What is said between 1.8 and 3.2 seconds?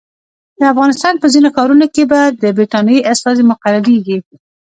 کې به د برټانیې